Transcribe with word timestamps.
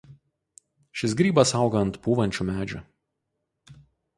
Šis 1.01 1.13
grybas 1.19 1.53
auga 1.61 1.83
ant 1.87 1.99
pūvančių 2.07 2.49
medžių. 2.51 2.81